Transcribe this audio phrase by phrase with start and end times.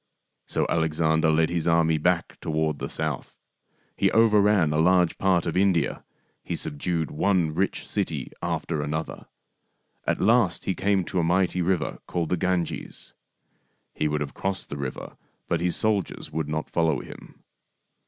[0.47, 3.37] So Alexander led his army back toward the south.
[3.95, 6.03] He overran a large part of India.
[6.43, 9.27] He subdued one rich city after another.
[10.07, 13.13] At last he came to a mighty river called the Ganges.
[13.93, 15.17] He would have cpssed the river,
[15.47, 17.43] but his soldiers would not follow him.